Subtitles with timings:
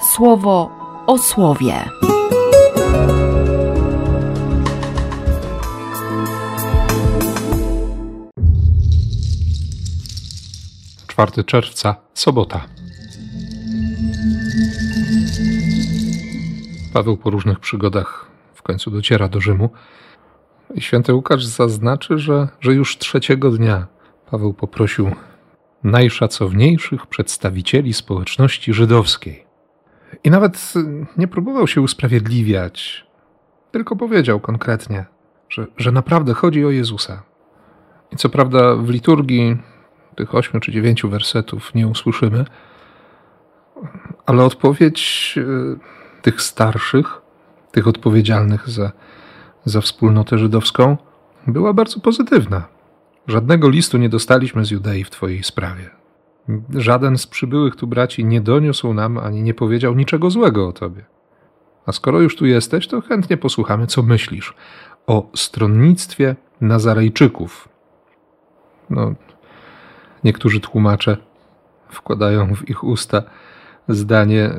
[0.00, 0.70] słowo
[1.06, 1.84] o słowie.
[11.06, 12.66] 4 czerwca, sobota.
[16.92, 19.70] Paweł po różnych przygodach w końcu dociera do Rzymu.
[20.74, 23.86] I święty Łukasz zaznaczy, że, że już trzeciego dnia
[24.30, 25.10] Paweł poprosił
[25.84, 29.49] najszacowniejszych przedstawicieli społeczności żydowskiej.
[30.24, 30.72] I nawet
[31.16, 33.06] nie próbował się usprawiedliwiać,
[33.72, 35.04] tylko powiedział konkretnie,
[35.48, 37.22] że, że naprawdę chodzi o Jezusa.
[38.12, 39.56] I co prawda w liturgii
[40.16, 42.44] tych ośmiu czy dziewięciu wersetów nie usłyszymy,
[44.26, 47.22] ale odpowiedź e, tych starszych,
[47.72, 48.92] tych odpowiedzialnych za,
[49.64, 50.96] za wspólnotę żydowską,
[51.46, 52.68] była bardzo pozytywna.
[53.26, 55.99] Żadnego listu nie dostaliśmy z Judei w Twojej sprawie.
[56.74, 61.04] Żaden z przybyłych tu braci nie doniósł nam ani nie powiedział niczego złego o Tobie.
[61.86, 64.54] A skoro już tu jesteś, to chętnie posłuchamy, co myślisz
[65.06, 67.68] o stronnictwie Nazarejczyków.
[68.90, 69.14] No,
[70.24, 71.16] niektórzy tłumacze
[71.90, 73.22] wkładają w ich usta
[73.88, 74.50] zdanie: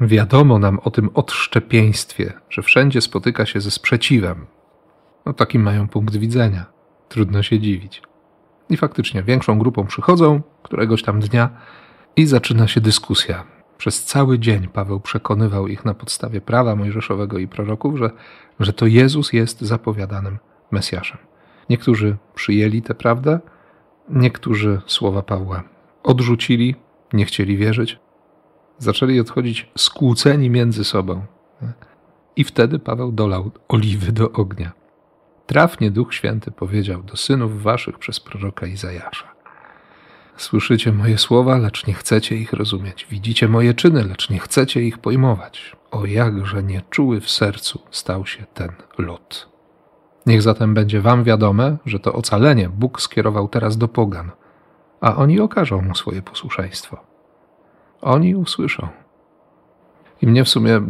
[0.00, 4.46] Wiadomo nam o tym odszczepieństwie, że wszędzie spotyka się ze sprzeciwem.
[5.26, 6.64] No, taki mają punkt widzenia.
[7.08, 8.02] Trudno się dziwić.
[8.70, 11.50] I faktycznie większą grupą przychodzą któregoś tam dnia
[12.16, 13.44] i zaczyna się dyskusja.
[13.78, 18.10] Przez cały dzień Paweł przekonywał ich na podstawie prawa mojżeszowego i proroków, że,
[18.60, 20.38] że to Jezus jest zapowiadanym
[20.70, 21.18] Mesjaszem.
[21.70, 23.40] Niektórzy przyjęli tę prawdę,
[24.08, 25.62] niektórzy słowa Pawła
[26.02, 26.74] odrzucili,
[27.12, 27.98] nie chcieli wierzyć,
[28.78, 31.22] zaczęli odchodzić skłóceni między sobą.
[32.36, 34.79] I wtedy Paweł dolał oliwy do ognia.
[35.50, 39.28] Trafnie Duch Święty powiedział do synów waszych przez proroka Izajasza.
[40.36, 43.06] Słyszycie moje słowa, lecz nie chcecie ich rozumieć.
[43.10, 45.76] Widzicie moje czyny, lecz nie chcecie ich pojmować.
[45.90, 49.48] O jakże nieczuły w sercu stał się ten lud.
[50.26, 54.30] Niech zatem będzie wam wiadome, że to ocalenie Bóg skierował teraz do pogan,
[55.00, 57.04] a oni okażą mu swoje posłuszeństwo.
[58.00, 58.88] Oni usłyszą.
[60.22, 60.80] I mnie w sumie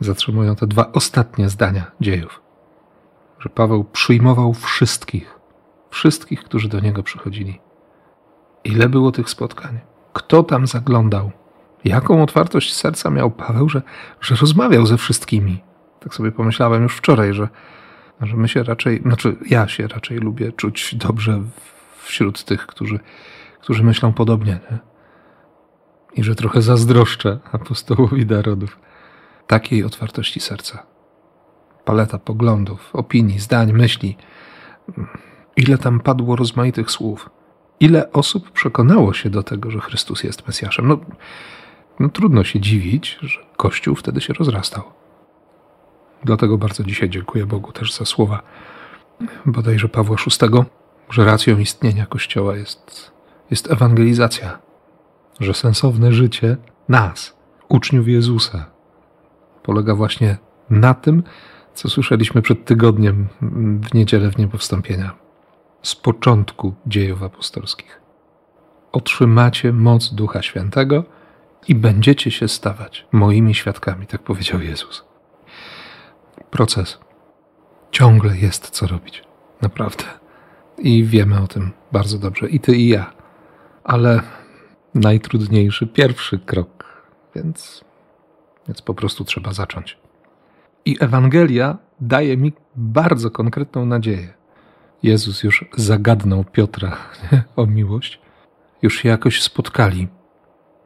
[0.00, 2.45] zatrzymują te dwa ostatnie zdania dziejów
[3.38, 5.38] że Paweł przyjmował wszystkich,
[5.90, 7.60] wszystkich, którzy do niego przychodzili.
[8.64, 9.78] Ile było tych spotkań?
[10.12, 11.30] Kto tam zaglądał?
[11.84, 13.82] Jaką otwartość serca miał Paweł, że,
[14.20, 15.62] że rozmawiał ze wszystkimi?
[16.00, 17.48] Tak sobie pomyślałem już wczoraj, że,
[18.20, 21.42] że my się raczej, znaczy ja się raczej lubię czuć dobrze
[22.02, 23.00] wśród tych, którzy,
[23.60, 24.58] którzy myślą podobnie.
[24.70, 24.78] Nie?
[26.14, 28.78] I że trochę zazdroszczę apostołowi narodów
[29.46, 30.86] takiej otwartości serca
[31.86, 34.16] paleta poglądów, opinii, zdań, myśli.
[35.56, 37.30] Ile tam padło rozmaitych słów.
[37.80, 40.88] Ile osób przekonało się do tego, że Chrystus jest Mesjaszem.
[40.88, 40.98] No,
[42.00, 44.82] no trudno się dziwić, że Kościół wtedy się rozrastał.
[46.24, 48.42] Dlatego bardzo dzisiaj dziękuję Bogu też za słowa
[49.46, 50.64] bodajże Pawła VI,
[51.10, 53.10] że racją istnienia Kościoła jest,
[53.50, 54.58] jest ewangelizacja,
[55.40, 56.56] że sensowne życie
[56.88, 57.36] nas,
[57.68, 58.66] uczniów Jezusa,
[59.62, 60.36] polega właśnie
[60.70, 61.22] na tym,
[61.76, 63.28] co słyszeliśmy przed tygodniem
[63.80, 65.14] w niedzielę w niebowstąpienia,
[65.82, 68.00] z początku dziejów apostolskich.
[68.92, 71.04] Otrzymacie moc Ducha Świętego
[71.68, 75.04] i będziecie się stawać moimi świadkami, tak powiedział Jezus.
[76.50, 76.98] Proces.
[77.90, 79.24] Ciągle jest co robić.
[79.62, 80.04] Naprawdę.
[80.78, 82.48] I wiemy o tym bardzo dobrze.
[82.48, 83.12] I ty, i ja.
[83.84, 84.20] Ale
[84.94, 86.84] najtrudniejszy pierwszy krok,
[87.34, 87.84] więc,
[88.68, 89.98] więc po prostu trzeba zacząć.
[90.86, 94.34] I Ewangelia daje mi bardzo konkretną nadzieję.
[95.02, 96.96] Jezus już zagadnął Piotra
[97.56, 98.20] o miłość,
[98.82, 100.08] już się jakoś spotkali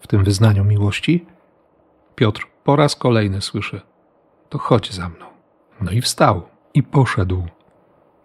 [0.00, 1.26] w tym wyznaniu miłości.
[2.14, 3.80] Piotr po raz kolejny słyszy:
[4.48, 5.26] To chodź za mną.
[5.80, 6.42] No i wstał
[6.74, 7.46] i poszedł.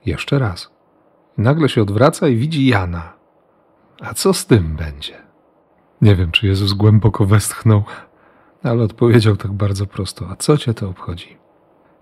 [0.06, 0.72] Jeszcze raz.
[1.38, 3.14] Nagle się odwraca i widzi Jana.
[4.02, 5.22] A co z tym będzie?
[6.02, 7.84] Nie wiem, czy Jezus głęboko westchnął,
[8.64, 11.40] ale odpowiedział tak bardzo prosto: A co cię to obchodzi?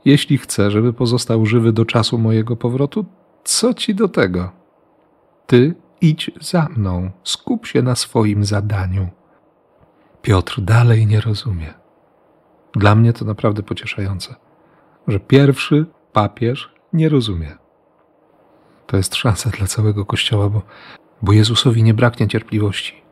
[0.08, 3.06] Jeśli chcę, żeby pozostał żywy do czasu mojego powrotu,
[3.44, 4.52] co ci do tego?
[5.48, 9.08] Ty idź za mną, skup się na swoim zadaniu.
[10.22, 11.74] Piotr dalej nie rozumie.
[12.74, 14.36] Dla mnie to naprawdę pocieszające,
[15.08, 17.58] że pierwszy papież nie rozumie.
[18.86, 20.62] To jest szansa dla całego Kościoła, bo,
[21.22, 23.04] bo Jezusowi nie braknie cierpliwości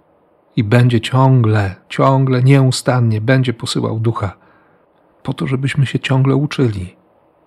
[0.55, 4.44] i będzie ciągle, ciągle, nieustannie będzie posyłał ducha
[5.25, 6.95] po to, żebyśmy się ciągle uczyli,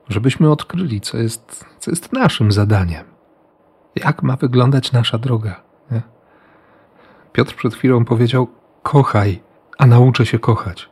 [0.09, 3.05] żebyśmy odkryli, co jest, co jest naszym zadaniem,
[3.97, 5.63] jak ma wyglądać nasza droga.
[5.91, 6.03] Nie?
[7.33, 8.49] Piotr przed chwilą powiedział:
[8.83, 9.43] Kochaj,
[9.79, 10.91] a nauczę się kochać.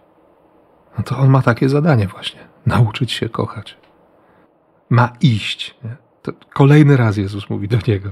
[0.98, 3.78] no to on ma takie zadanie właśnie nauczyć się kochać.
[4.90, 5.78] Ma iść.
[5.84, 5.96] Nie?
[6.22, 8.10] To kolejny raz Jezus mówi do niego: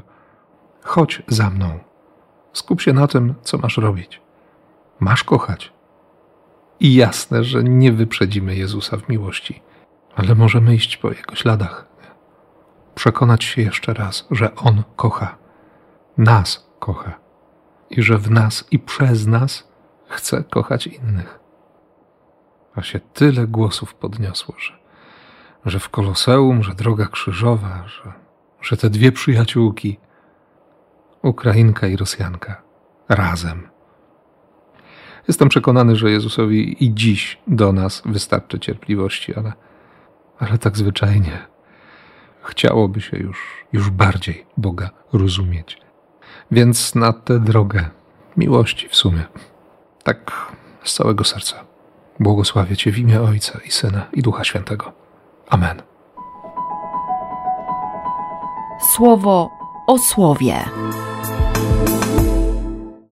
[0.83, 1.79] chodź za mną.
[2.53, 4.21] Skup się na tym, co masz robić.
[5.01, 5.74] Masz kochać.
[6.81, 9.63] I jasne, że nie wyprzedzimy Jezusa w miłości,
[10.15, 11.87] ale możemy iść po Jego śladach.
[12.95, 15.37] Przekonać się jeszcze raz, że On kocha.
[16.19, 17.19] Nas kocha.
[17.91, 19.69] I że w nas i przez nas
[20.07, 21.41] chce kochać innych.
[22.75, 24.73] A się tyle głosów podniosło, że,
[25.65, 28.13] że w Koloseum, że droga krzyżowa, że,
[28.61, 29.99] że te dwie przyjaciółki,
[31.23, 32.63] Ukrainka i Rosjanka,
[33.09, 33.74] razem.
[35.29, 39.53] Jestem przekonany, że Jezusowi i dziś do nas wystarczy cierpliwości, ale,
[40.39, 41.55] ale tak zwyczajnie
[42.45, 45.79] chciałoby się już, już bardziej Boga rozumieć.
[46.51, 47.91] Więc na tę drogę
[48.37, 49.25] miłości w sumie,
[50.03, 50.47] tak
[50.85, 51.65] z całego serca,
[52.21, 54.93] błogosławię Cię w imię Ojca i Syna i Ducha Świętego.
[55.49, 55.83] Amen.
[58.95, 59.51] Słowo
[59.87, 60.65] o słowie.